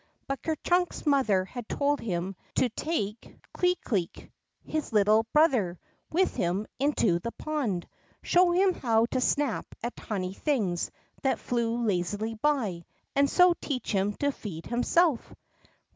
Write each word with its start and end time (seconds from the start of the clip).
But 0.25 0.41
Ker 0.41 0.55
Chunk's 0.63 1.05
mother 1.05 1.45
had 1.45 1.69
told 1.69 1.99
him 1.99 2.35
to 2.55 2.69
take 2.69 3.23
11 3.23 3.23
12 3.23 3.23
THE 3.23 3.29
ROCK 3.29 3.29
FROG 3.29 3.53
Clee 3.53 3.75
Cleek, 4.15 4.31
his 4.65 4.93
little 4.93 5.23
brother, 5.31 5.79
with 6.11 6.35
him 6.35 6.65
into 6.79 7.19
the 7.19 7.31
pond, 7.33 7.87
show 8.23 8.49
him 8.49 8.73
how 8.73 9.05
to 9.11 9.21
snap 9.21 9.67
at 9.83 9.95
tiny 9.95 10.33
things 10.33 10.89
that 11.21 11.37
flew 11.37 11.85
lazily 11.85 12.33
by, 12.33 12.83
and 13.15 13.29
so 13.29 13.53
teach 13.61 13.91
him 13.91 14.13
to 14.13 14.31
feed 14.31 14.65
himself. 14.65 15.35